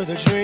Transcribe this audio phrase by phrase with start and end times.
[0.00, 0.39] with a dream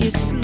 [0.00, 0.39] like it's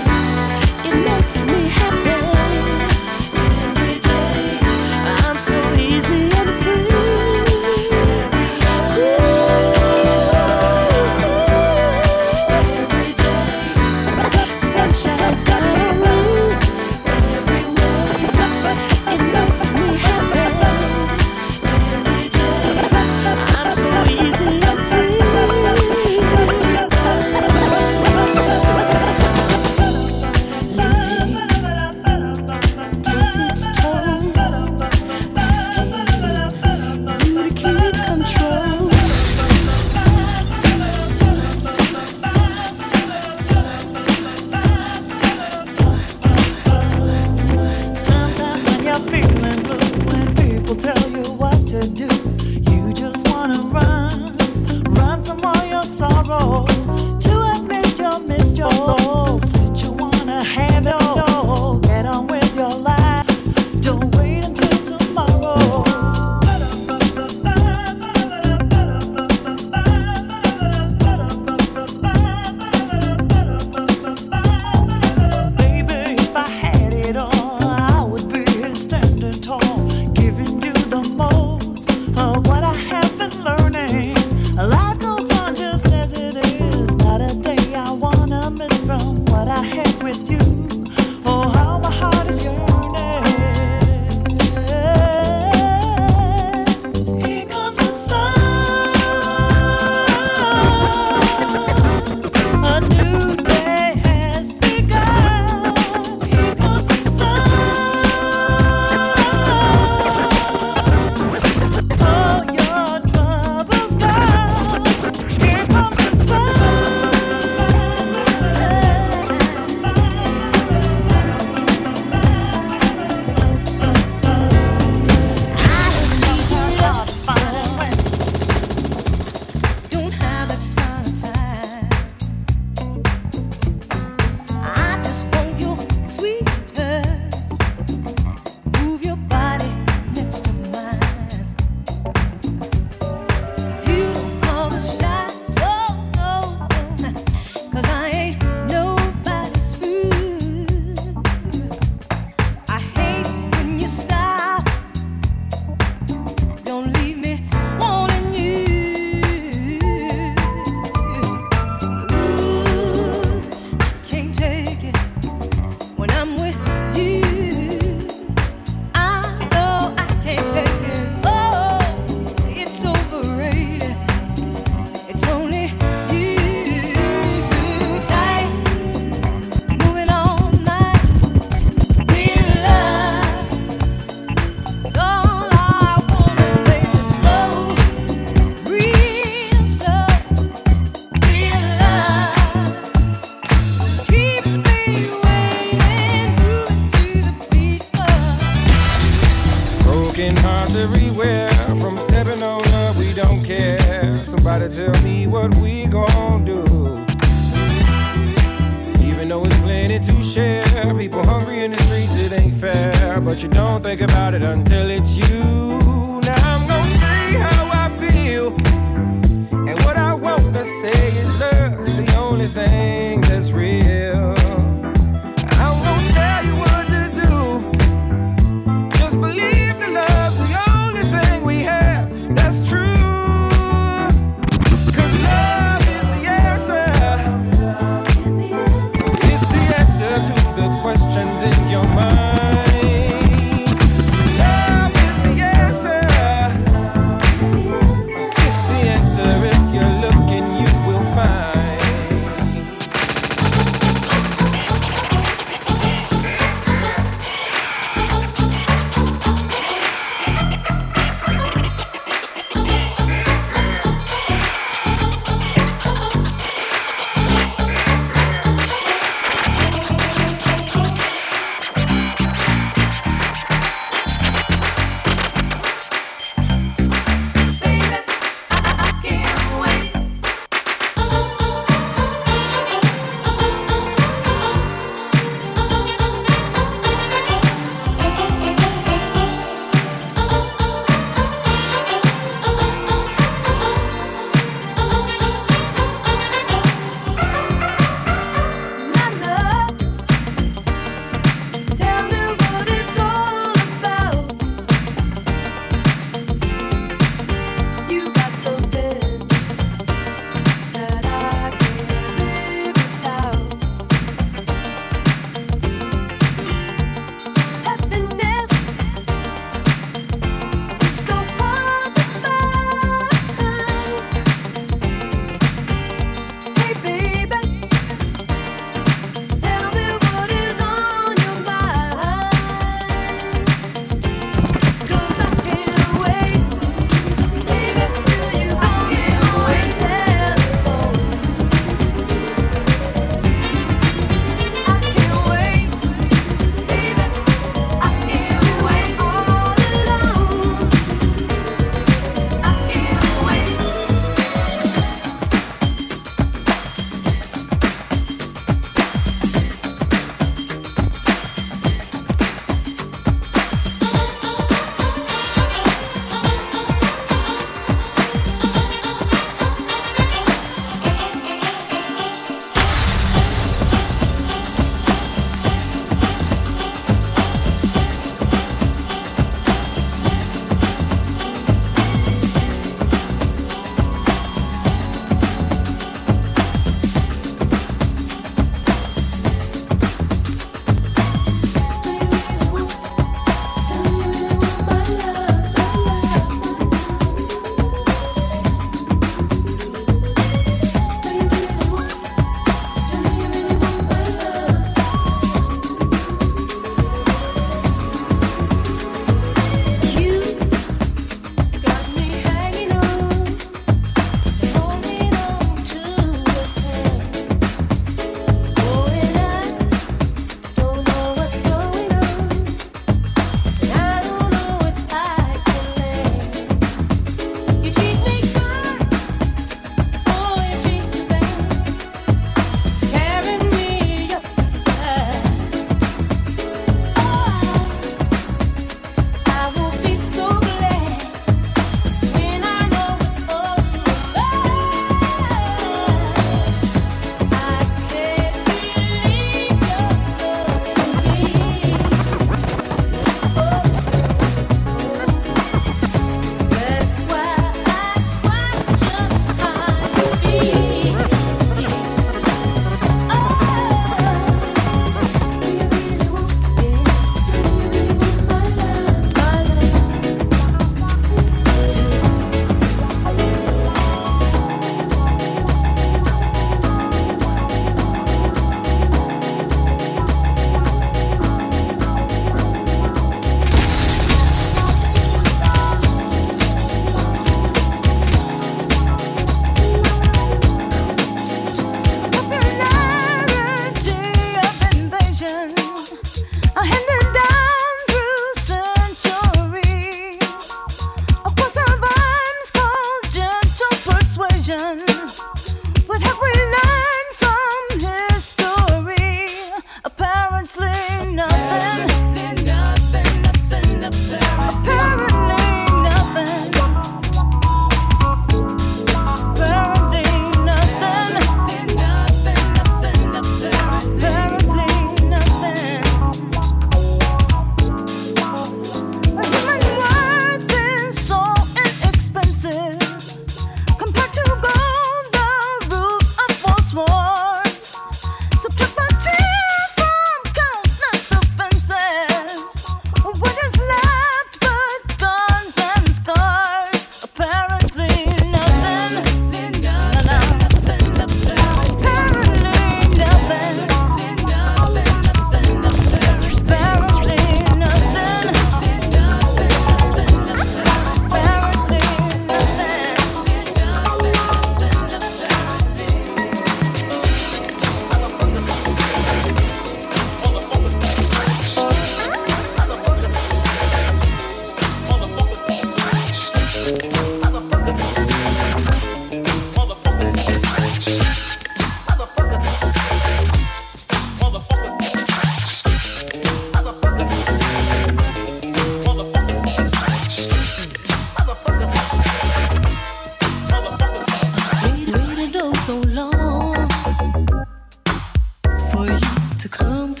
[599.92, 600.00] What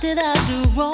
[0.00, 0.93] did I do wrong?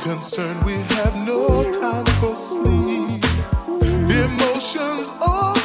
[0.00, 3.24] Concern, we have no time for sleep.
[3.82, 5.59] Emotions overflow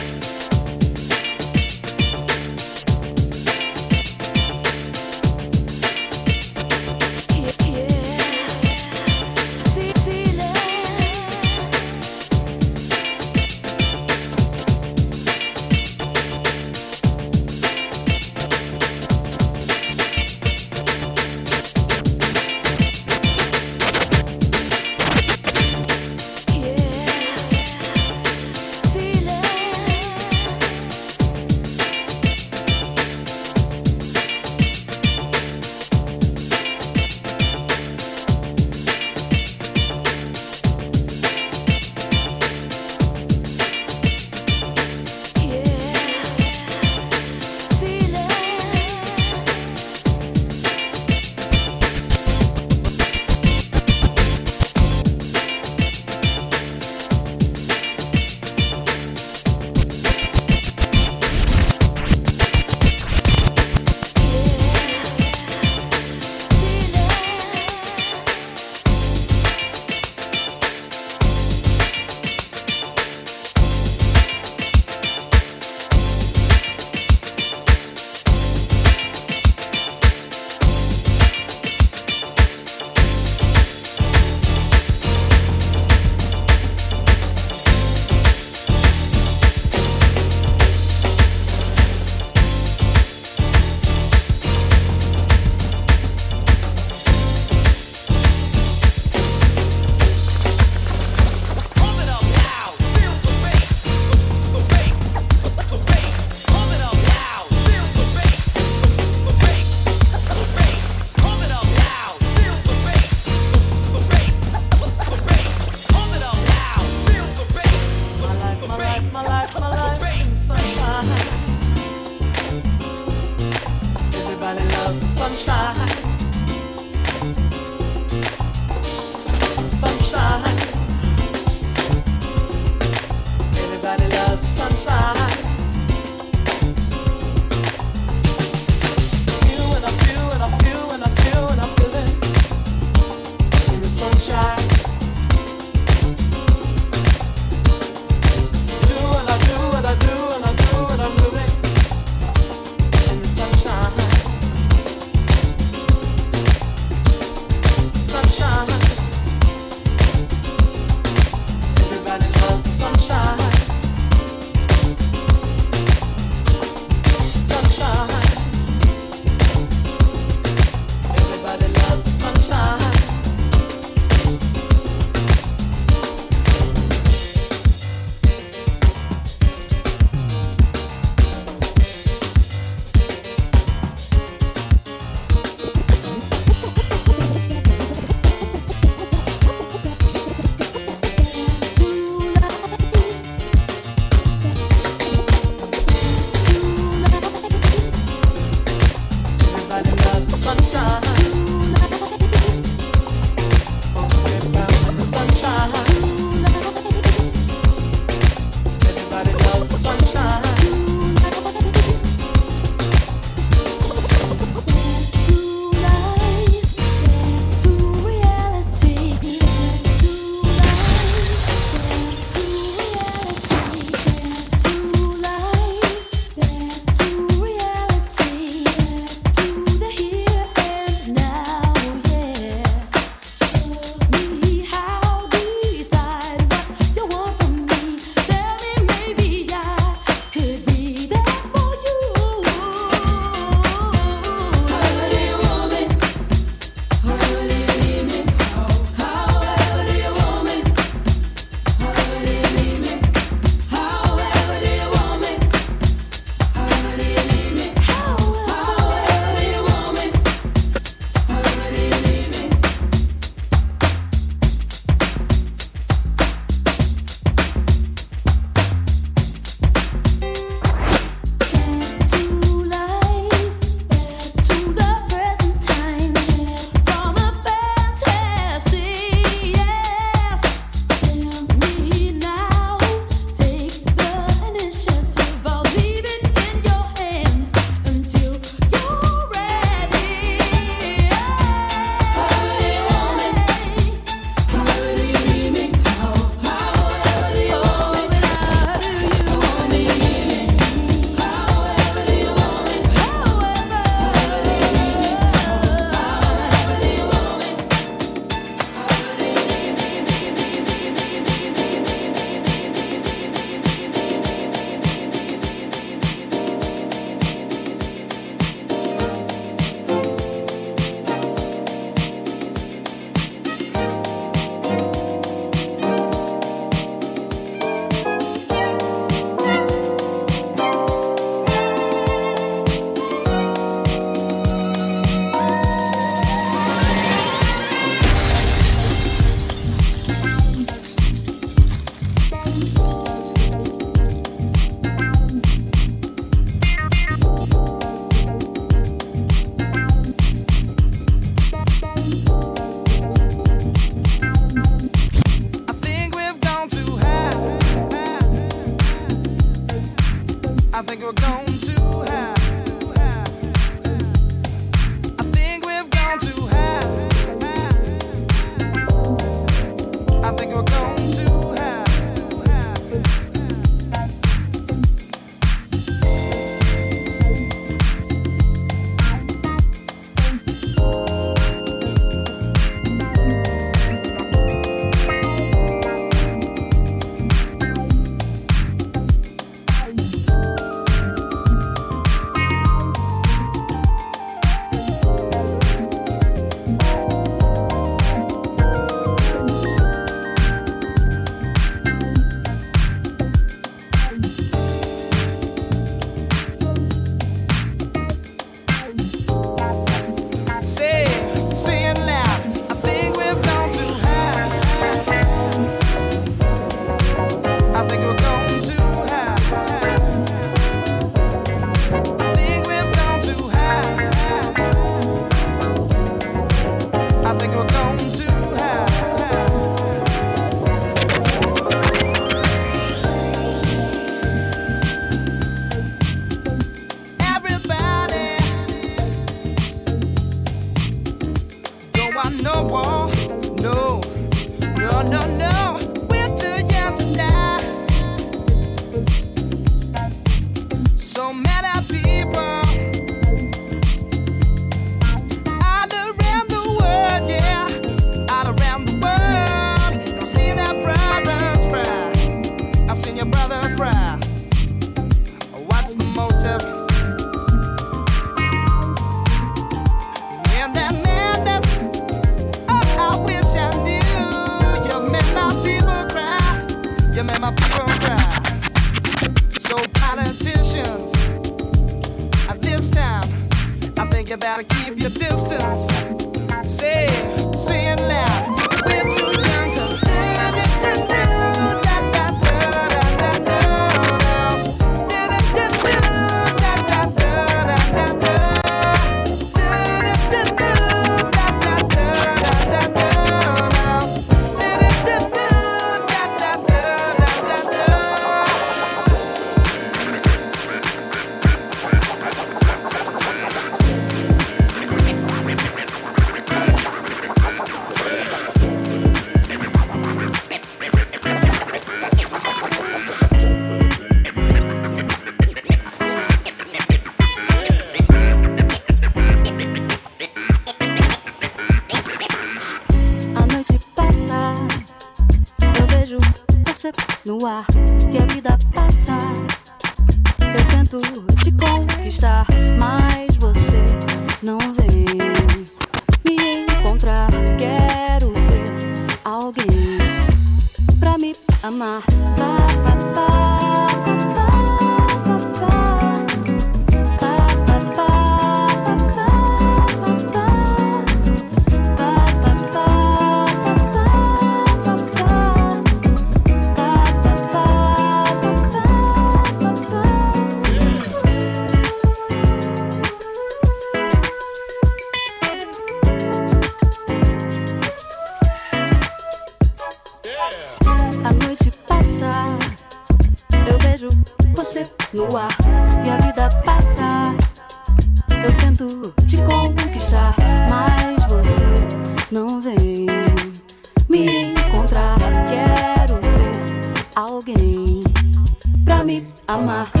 [599.51, 600.00] amar.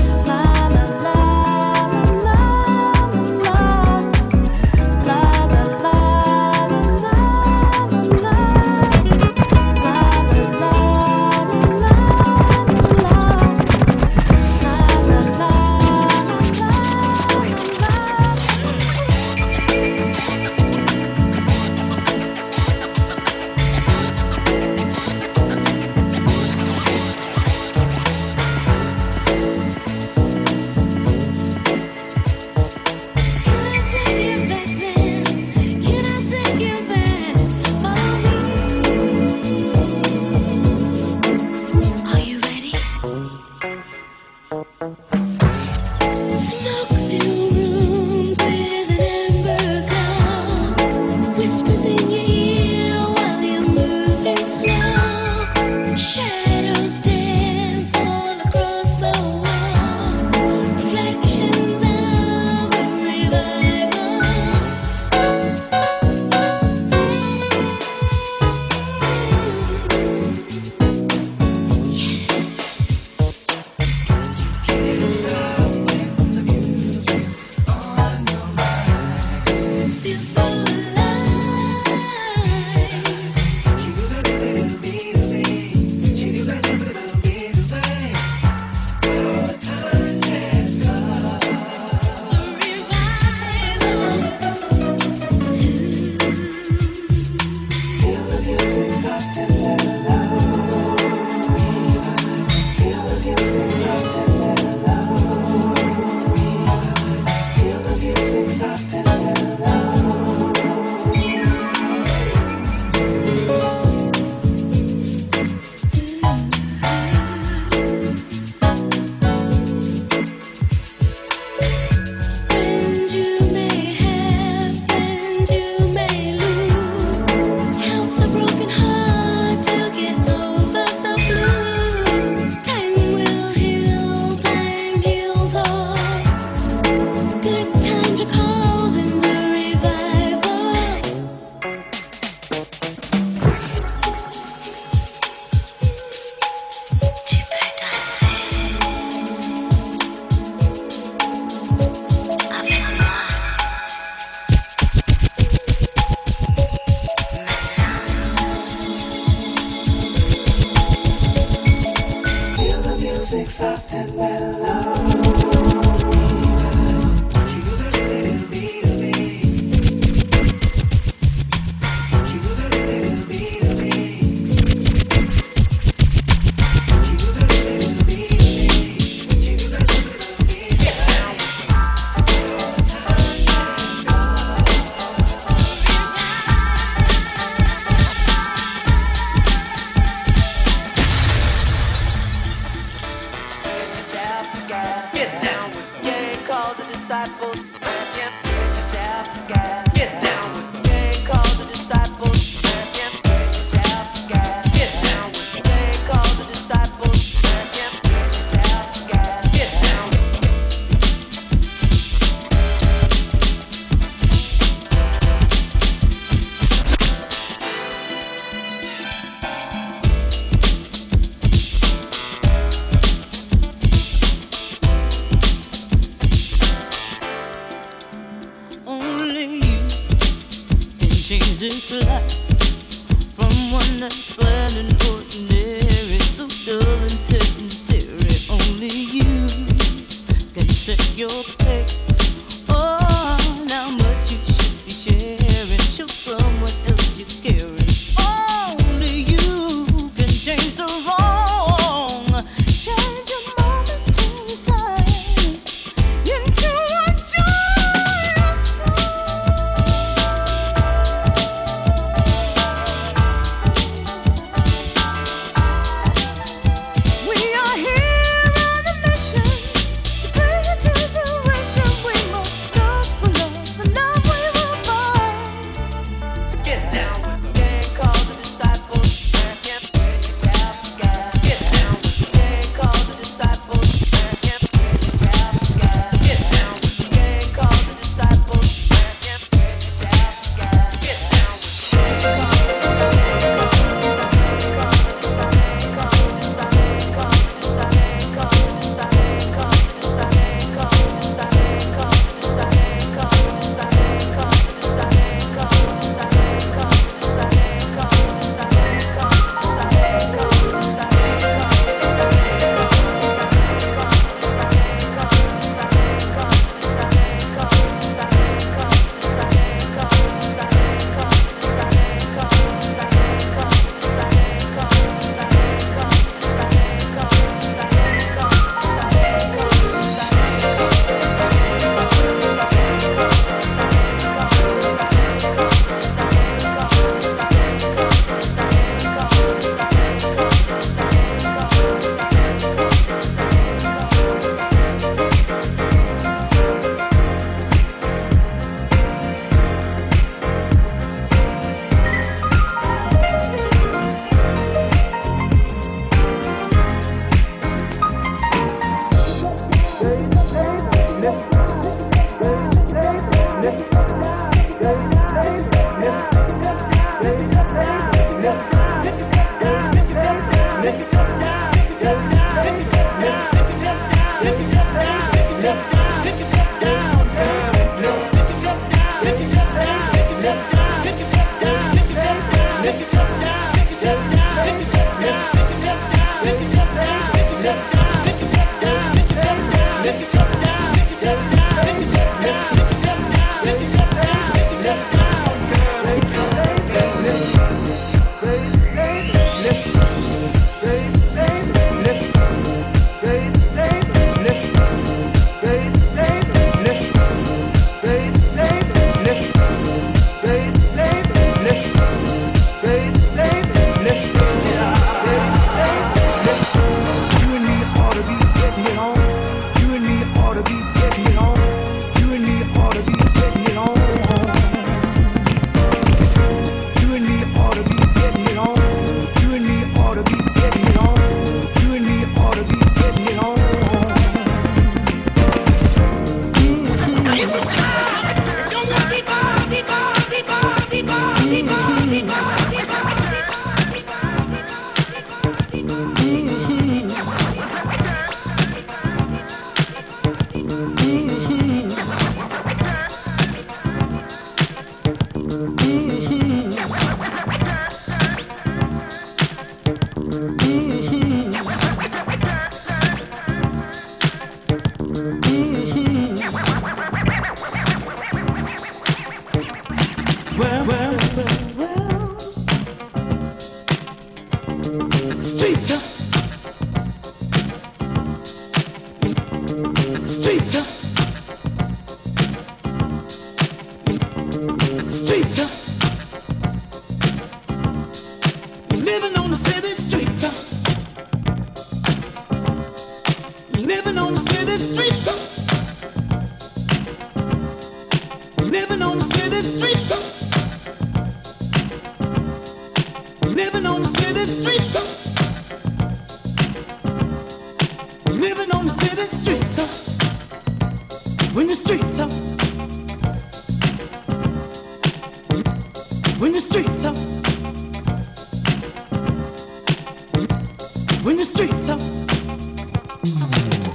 [521.23, 522.01] When the streets street.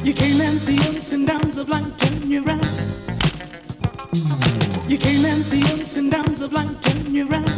[0.07, 2.65] You can't let the ups and downs of life turn you around.
[4.89, 7.51] You can't let the ups and downs of life turn you around.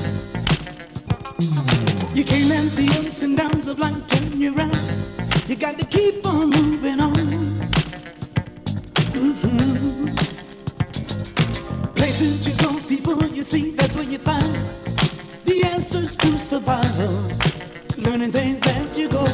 [2.14, 4.78] You can't let the ups and downs of life turn you around.
[5.46, 7.14] You got to keep on moving on.
[9.12, 10.16] Mhm.
[11.94, 14.56] Places you go, people you see, that's where you find
[15.44, 17.28] the answers to survival.
[17.98, 19.24] Learning things as you go.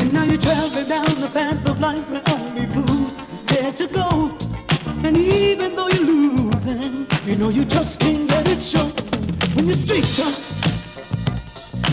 [0.00, 3.16] And now you travel down the path of life where only blues
[3.46, 4.36] dare to go.
[5.04, 8.86] And even though you're losing, you know you just can't let it show.
[9.54, 10.42] When you're street tough,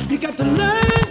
[0.10, 1.05] you got to learn